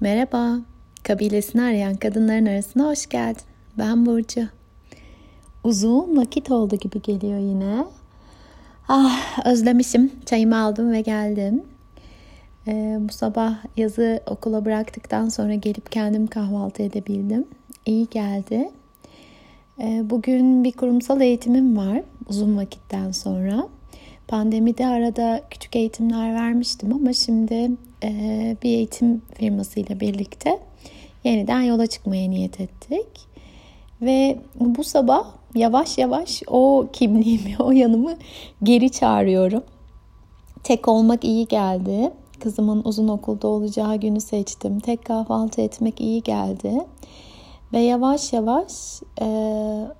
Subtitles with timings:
[0.00, 0.58] Merhaba,
[1.02, 3.42] kabilesini arayan kadınların arasına hoş geldin.
[3.78, 4.48] Ben Burcu.
[5.64, 7.84] Uzun vakit oldu gibi geliyor yine.
[8.88, 10.12] Ah, özlemişim.
[10.26, 11.62] Çayımı aldım ve geldim.
[12.68, 17.44] Ee, bu sabah yazı okula bıraktıktan sonra gelip kendim kahvaltı edebildim.
[17.86, 18.70] İyi geldi.
[19.80, 23.68] Ee, bugün bir kurumsal eğitimim var uzun vakitten sonra.
[24.30, 27.70] Pandemide arada küçük eğitimler vermiştim ama şimdi
[28.04, 28.10] e,
[28.62, 30.58] bir eğitim firmasıyla birlikte
[31.24, 33.06] yeniden yola çıkmaya niyet ettik.
[34.02, 38.16] Ve bu sabah yavaş yavaş o kimliğimi, o yanımı
[38.62, 39.62] geri çağırıyorum.
[40.62, 42.10] Tek olmak iyi geldi.
[42.40, 44.80] Kızımın uzun okulda olacağı günü seçtim.
[44.80, 46.80] Tek kahvaltı etmek iyi geldi.
[47.72, 49.26] Ve yavaş yavaş e,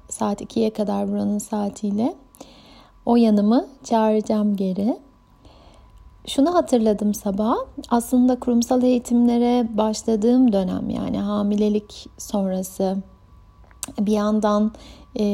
[0.08, 2.14] saat 2'ye kadar buranın saatiyle
[3.06, 4.98] o yanımı çağıracağım geri.
[6.26, 7.54] Şunu hatırladım sabah.
[7.90, 12.96] Aslında kurumsal eğitimlere başladığım dönem yani hamilelik sonrası
[14.00, 14.72] bir yandan
[15.18, 15.24] e,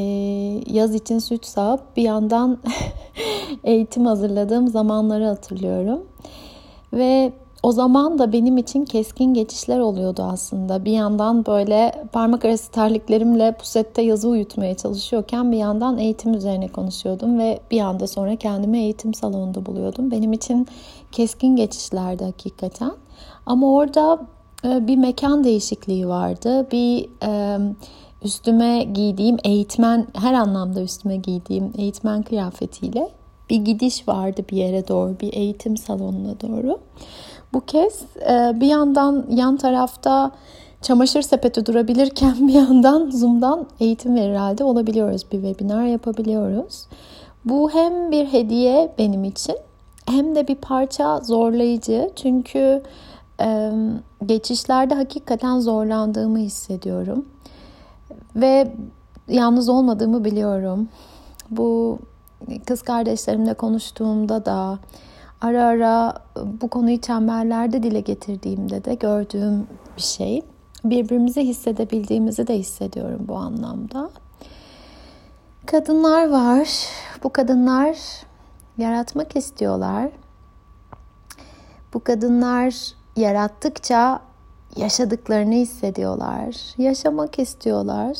[0.67, 2.59] yaz için süt sağıp bir yandan
[3.65, 6.07] eğitim hazırladığım zamanları hatırlıyorum.
[6.93, 7.33] Ve
[7.67, 10.85] o zaman da benim için keskin geçişler oluyordu aslında.
[10.85, 17.39] Bir yandan böyle parmak arası terliklerimle pusette yazı uyutmaya çalışıyorken bir yandan eğitim üzerine konuşuyordum
[17.39, 20.11] ve bir anda sonra kendimi eğitim salonunda buluyordum.
[20.11, 20.67] Benim için
[21.13, 22.93] keskin geçişlerdi hakikaten.
[23.47, 24.19] Ama orada
[24.65, 26.67] e, bir mekan değişikliği vardı.
[26.73, 27.59] Bir e,
[28.23, 33.16] üstüme giydiğim eğitmen her anlamda üstüme giydiğim eğitmen kıyafetiyle
[33.51, 36.79] bir gidiş vardı bir yere doğru, bir eğitim salonuna doğru.
[37.53, 40.31] Bu kez e, bir yandan yan tarafta
[40.83, 45.23] çamaşır sepeti durabilirken bir yandan Zoom'dan eğitim verir halde olabiliyoruz.
[45.33, 46.87] Bir webinar yapabiliyoruz.
[47.45, 49.57] Bu hem bir hediye benim için
[50.07, 52.11] hem de bir parça zorlayıcı.
[52.17, 52.83] Çünkü
[53.41, 53.73] e,
[54.27, 57.25] geçişlerde hakikaten zorlandığımı hissediyorum.
[58.37, 58.73] Ve
[59.29, 60.89] yalnız olmadığımı biliyorum.
[61.51, 61.99] Bu
[62.67, 64.79] kız kardeşlerimle konuştuğumda da
[65.41, 69.67] ara ara bu konuyu çemberlerde dile getirdiğimde de gördüğüm
[69.97, 70.43] bir şey.
[70.85, 74.11] Birbirimizi hissedebildiğimizi de hissediyorum bu anlamda.
[75.67, 76.69] Kadınlar var.
[77.23, 77.97] Bu kadınlar
[78.79, 80.11] yaratmak istiyorlar.
[81.95, 82.75] Bu kadınlar
[83.17, 84.21] yarattıkça
[84.77, 86.57] yaşadıklarını hissediyorlar.
[86.79, 88.17] Yaşamak istiyorlar.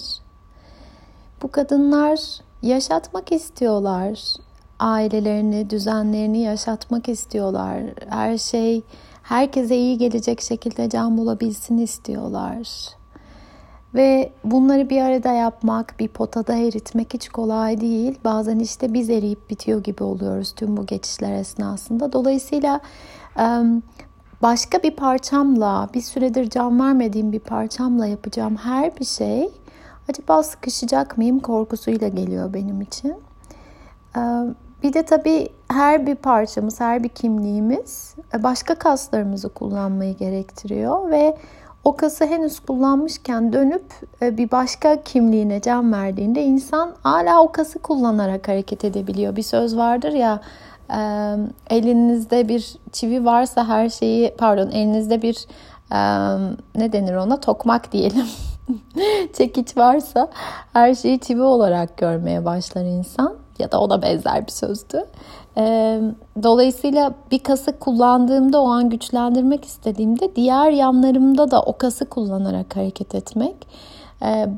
[1.43, 2.21] Bu kadınlar
[2.67, 4.21] yaşatmak istiyorlar
[4.79, 7.83] ailelerini, düzenlerini yaşatmak istiyorlar.
[8.09, 8.83] Her şey
[9.23, 12.69] herkese iyi gelecek şekilde can bulabilsin istiyorlar.
[13.95, 18.19] Ve bunları bir arada yapmak, bir potada eritmek hiç kolay değil.
[18.25, 22.13] Bazen işte biz eriyip bitiyor gibi oluyoruz tüm bu geçişler esnasında.
[22.13, 22.81] Dolayısıyla
[24.43, 29.51] başka bir parçamla, bir süredir can vermediğim bir parçamla yapacağım her bir şey
[30.11, 33.17] acaba sıkışacak mıyım korkusuyla geliyor benim için.
[34.83, 41.37] Bir de tabii her bir parçamız, her bir kimliğimiz e, başka kaslarımızı kullanmayı gerektiriyor ve
[41.85, 43.85] o kası henüz kullanmışken dönüp
[44.23, 49.37] e, bir başka kimliğine can verdiğinde insan hala o kası kullanarak hareket edebiliyor.
[49.37, 50.41] Bir söz vardır ya
[50.91, 51.01] e,
[51.71, 55.47] elinizde bir çivi varsa her şeyi pardon elinizde bir
[56.77, 58.27] ne denir ona tokmak diyelim
[59.33, 60.29] çekiç varsa
[60.73, 65.05] her şeyi çivi olarak görmeye başlar insan ya da o da benzer bir sözdü.
[66.43, 73.15] Dolayısıyla bir kası kullandığımda o an güçlendirmek istediğimde diğer yanlarımda da o kası kullanarak hareket
[73.15, 73.57] etmek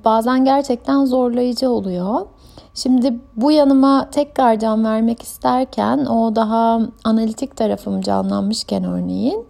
[0.04, 2.26] bazen gerçekten zorlayıcı oluyor.
[2.74, 9.46] Şimdi bu yanıma tekrar can vermek isterken o daha analitik tarafım canlanmışken örneğin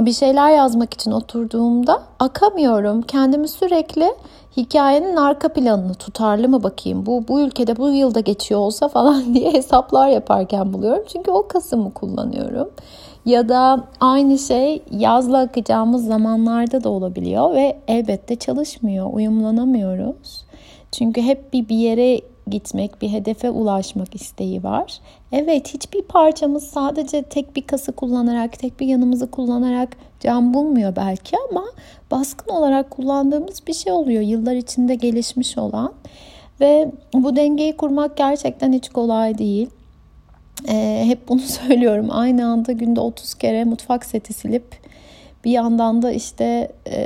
[0.00, 3.02] bir şeyler yazmak için oturduğumda akamıyorum.
[3.02, 4.14] Kendimi sürekli
[4.56, 9.52] hikayenin arka planını tutarlı mı bakayım bu bu ülkede bu yılda geçiyor olsa falan diye
[9.52, 11.04] hesaplar yaparken buluyorum.
[11.12, 12.70] Çünkü o kasımı kullanıyorum.
[13.24, 20.44] Ya da aynı şey yazla akacağımız zamanlarda da olabiliyor ve elbette çalışmıyor, uyumlanamıyoruz.
[20.92, 25.00] Çünkü hep bir bir yere gitmek, bir hedefe ulaşmak isteği var.
[25.32, 31.36] Evet, hiçbir parçamız sadece tek bir kası kullanarak, tek bir yanımızı kullanarak can bulmuyor belki
[31.50, 31.64] ama
[32.10, 35.92] baskın olarak kullandığımız bir şey oluyor yıllar içinde gelişmiş olan.
[36.60, 39.70] Ve bu dengeyi kurmak gerçekten hiç kolay değil.
[40.68, 42.06] Ee, hep bunu söylüyorum.
[42.10, 44.80] Aynı anda günde 30 kere mutfak seti silip
[45.44, 47.00] bir yandan da işte e,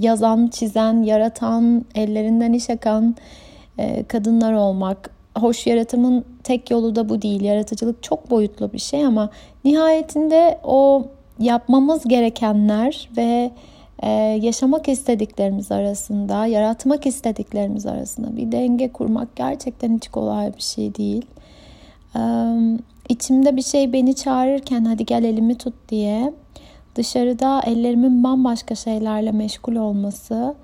[0.00, 3.16] yazan, çizen, yaratan, ellerinden iş akan
[3.78, 5.10] e, kadınlar olmak.
[5.36, 7.40] Hoş yaratımın tek yolu da bu değil.
[7.40, 9.30] Yaratıcılık çok boyutlu bir şey ama
[9.64, 11.06] nihayetinde o
[11.38, 13.50] yapmamız gerekenler ve
[14.02, 14.10] e,
[14.42, 21.26] yaşamak istediklerimiz arasında, yaratmak istediklerimiz arasında bir denge kurmak gerçekten hiç kolay bir şey değil.
[22.16, 22.20] E,
[23.08, 26.32] içimde bir şey beni çağırırken hadi gel elimi tut diye
[26.94, 30.54] dışarıda ellerimin bambaşka şeylerle meşgul olması,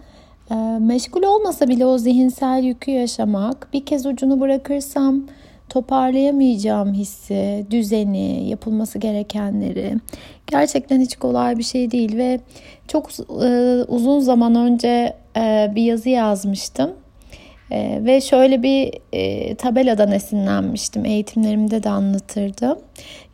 [0.80, 5.22] meşgul olmasa bile o zihinsel yükü yaşamak, bir kez ucunu bırakırsam
[5.68, 9.94] toparlayamayacağım hissi, düzeni, yapılması gerekenleri
[10.46, 12.40] gerçekten hiç kolay bir şey değil ve
[12.88, 13.10] çok
[13.44, 16.90] e, uzun zaman önce e, bir yazı yazmıştım.
[17.70, 21.04] E, ve şöyle bir e, tabeladan esinlenmiştim.
[21.04, 22.78] Eğitimlerimde de anlatırdım.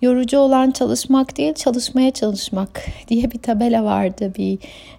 [0.03, 4.59] Yorucu olan çalışmak değil, çalışmaya çalışmak diye bir tabela vardı bir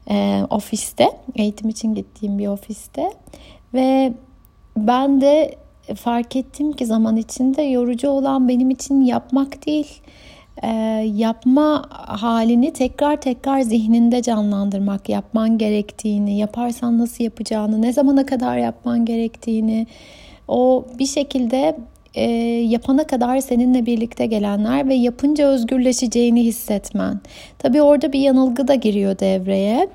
[0.09, 1.09] e, ofiste.
[1.35, 3.11] Eğitim için gittiğim bir ofiste.
[3.73, 4.13] Ve
[4.77, 5.55] ben de
[5.95, 10.01] fark ettim ki zaman içinde yorucu olan benim için yapmak değil,
[10.63, 10.67] e,
[11.15, 19.05] yapma halini tekrar tekrar zihninde canlandırmak, yapman gerektiğini, yaparsan nasıl yapacağını, ne zamana kadar yapman
[19.05, 19.87] gerektiğini,
[20.47, 21.77] o bir şekilde
[22.15, 22.23] e,
[22.67, 27.19] yapana kadar seninle birlikte gelenler ve yapınca özgürleşeceğini hissetmen.
[27.59, 29.87] Tabii orada bir yanılgı da giriyor devreye.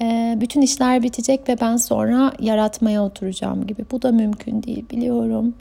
[0.00, 3.84] E, bütün işler bitecek ve ben sonra yaratmaya oturacağım gibi.
[3.90, 5.54] Bu da mümkün değil biliyorum.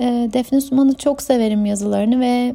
[0.00, 2.54] E, Defne Suman'ı çok severim yazılarını ve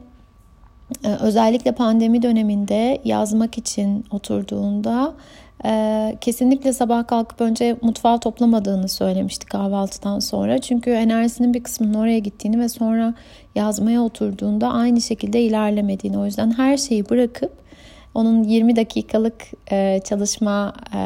[1.20, 5.14] özellikle pandemi döneminde yazmak için oturduğunda
[5.66, 10.58] ee, kesinlikle sabah kalkıp önce mutfağı toplamadığını söylemişti kahvaltıdan sonra.
[10.58, 13.14] Çünkü enerjisinin bir kısmının oraya gittiğini ve sonra
[13.56, 16.18] yazmaya oturduğunda aynı şekilde ilerlemediğini.
[16.18, 17.63] O yüzden her şeyi bırakıp
[18.14, 20.98] onun 20 dakikalık e, çalışma e,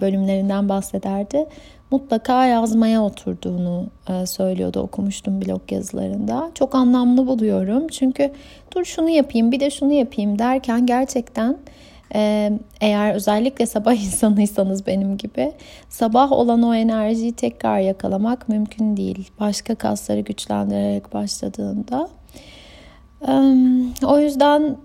[0.00, 1.46] bölümlerinden bahsederdi.
[1.90, 4.80] Mutlaka yazmaya oturduğunu e, söylüyordu.
[4.80, 6.50] Okumuştum blog yazılarında.
[6.54, 7.88] Çok anlamlı buluyorum.
[7.88, 8.32] Çünkü
[8.74, 11.58] dur şunu yapayım bir de şunu yapayım derken gerçekten
[12.80, 15.52] eğer özellikle sabah insanıysanız benim gibi
[15.88, 19.30] sabah olan o enerjiyi tekrar yakalamak mümkün değil.
[19.40, 22.08] Başka kasları güçlendirerek başladığında.
[24.06, 24.76] O yüzden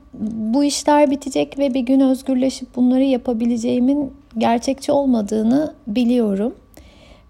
[0.54, 6.56] bu işler bitecek ve bir gün özgürleşip bunları yapabileceğimin gerçekçi olmadığını biliyorum.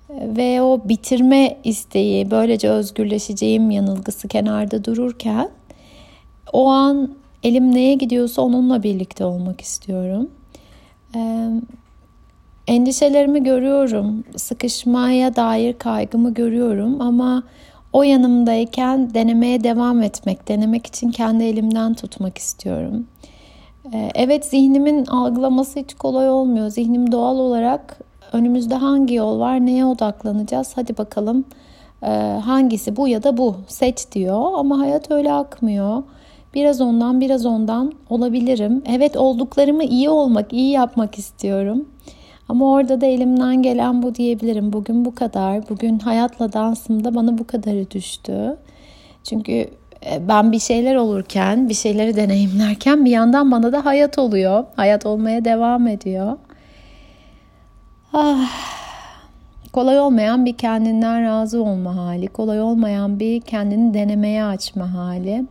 [0.09, 5.49] Ve o bitirme isteği, böylece özgürleşeceğim yanılgısı kenarda dururken
[6.53, 7.09] o an
[7.43, 10.29] Elim neye gidiyorsa onunla birlikte olmak istiyorum.
[12.67, 17.43] Endişelerimi görüyorum, sıkışmaya dair kaygımı görüyorum ama
[17.95, 23.07] o yanımdayken denemeye devam etmek, denemek için kendi elimden tutmak istiyorum.
[23.93, 26.69] Ee, evet zihnimin algılaması hiç kolay olmuyor.
[26.69, 27.99] Zihnim doğal olarak
[28.33, 30.71] önümüzde hangi yol var, neye odaklanacağız?
[30.75, 31.45] Hadi bakalım
[32.03, 36.03] ee, hangisi bu ya da bu seç diyor ama hayat öyle akmıyor.
[36.53, 38.83] Biraz ondan biraz ondan olabilirim.
[38.85, 41.85] Evet olduklarımı iyi olmak, iyi yapmak istiyorum.
[42.49, 44.73] Ama orada da elimden gelen bu diyebilirim.
[44.73, 45.69] Bugün bu kadar.
[45.69, 48.57] Bugün hayatla dansımda bana bu kadarı düştü.
[49.23, 49.51] Çünkü
[50.05, 54.65] e, ben bir şeyler olurken, bir şeyleri deneyimlerken bir yandan bana da hayat oluyor.
[54.75, 56.37] Hayat olmaya devam ediyor.
[58.13, 58.51] Ah,
[59.73, 65.45] kolay olmayan bir kendinden razı olma hali, kolay olmayan bir kendini denemeye açma hali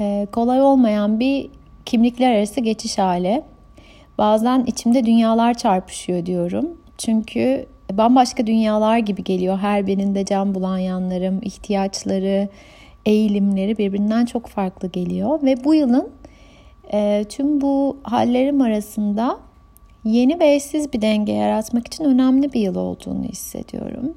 [0.00, 1.48] e, kolay olmayan bir
[1.86, 3.42] kimlikler arası geçiş hali.
[4.18, 6.68] Bazen içimde dünyalar çarpışıyor diyorum.
[6.98, 9.58] Çünkü bambaşka dünyalar gibi geliyor.
[9.58, 12.48] Her birinde can bulan yanlarım, ihtiyaçları,
[13.06, 15.42] eğilimleri birbirinden çok farklı geliyor.
[15.42, 16.08] Ve bu yılın
[16.92, 19.38] e, tüm bu hallerim arasında
[20.04, 24.14] yeni ve eşsiz bir denge yaratmak için önemli bir yıl olduğunu hissediyorum.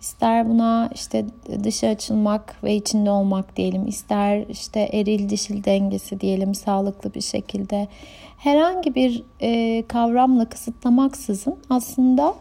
[0.00, 1.26] İster buna işte
[1.64, 7.88] dışa açılmak ve içinde olmak diyelim, ister işte eril dişil dengesi diyelim sağlıklı bir şekilde.
[8.38, 12.34] Herhangi bir e, kavramla kısıtlamaksızın aslında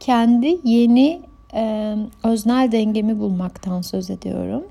[0.00, 1.22] kendi yeni
[1.54, 1.94] e,
[2.24, 4.64] öznel dengemi bulmaktan söz ediyorum.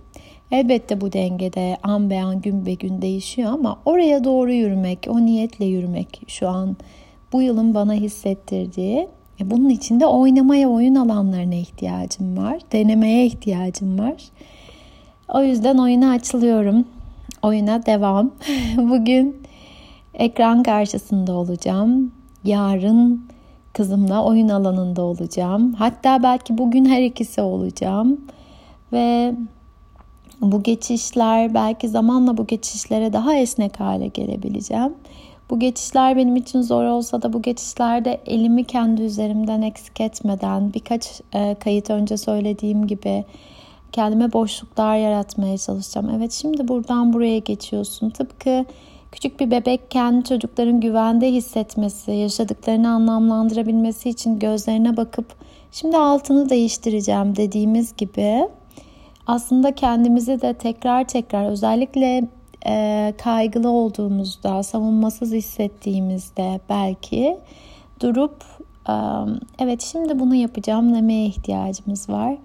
[0.52, 5.26] Elbette bu dengede an be an gün be gün değişiyor ama oraya doğru yürümek, o
[5.26, 6.78] niyetle yürümek şu an
[7.34, 9.08] bu yılın bana hissettirdiği
[9.40, 12.60] e, bunun için de oynamaya, oyun alanlarına ihtiyacım var.
[12.72, 14.24] Denemeye ihtiyacım var.
[15.34, 16.86] O yüzden oyuna açılıyorum.
[17.44, 18.32] Oyuna devam.
[18.78, 19.44] Bugün
[20.14, 22.12] ekran karşısında olacağım.
[22.44, 23.26] Yarın
[23.74, 25.74] kızımla oyun alanında olacağım.
[25.74, 28.22] Hatta belki bugün her ikisi olacağım.
[28.94, 29.34] Ve
[30.42, 34.94] bu geçişler belki zamanla bu geçişlere daha esnek hale gelebileceğim.
[35.52, 41.22] Bu geçişler benim için zor olsa da bu geçişlerde elimi kendi üzerimden eksik etmeden birkaç
[41.34, 43.26] e, kayıt önce söylediğim gibi
[43.92, 46.10] kendime boşluklar yaratmaya çalışacağım.
[46.18, 48.10] Evet şimdi buradan buraya geçiyorsun.
[48.10, 48.66] Tıpkı
[49.12, 55.26] Küçük bir bebekken çocukların güvende hissetmesi, yaşadıklarını anlamlandırabilmesi için gözlerine bakıp
[55.72, 58.48] şimdi altını değiştireceğim dediğimiz gibi
[59.28, 62.28] aslında kendimizi de tekrar tekrar özellikle
[62.68, 67.38] e, kaygılı olduğumuzda, savunmasız hissettiğimizde belki
[68.00, 68.44] durup
[68.90, 68.94] e,
[69.60, 72.38] evet şimdi bunu yapacağım demeye ihtiyacımız var.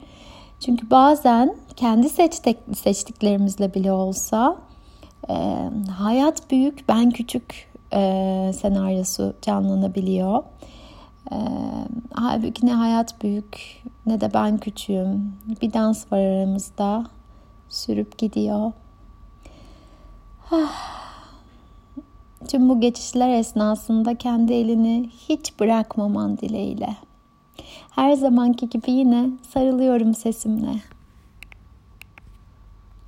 [0.60, 4.56] Çünkü bazen kendi seçtik, seçtiklerimizle bile olsa
[5.28, 5.34] e,
[5.98, 8.00] hayat büyük, ben küçük e,
[8.60, 10.42] senaryosu canlanabiliyor.
[11.32, 11.36] E,
[12.12, 15.32] halbuki ne hayat büyük ne de ben küçüğüm.
[15.62, 17.06] Bir dans var aramızda
[17.68, 18.72] sürüp gidiyor.
[22.48, 26.96] Tüm bu geçişler esnasında kendi elini hiç bırakmaman dileğiyle.
[27.90, 30.80] Her zamanki gibi yine sarılıyorum sesimle.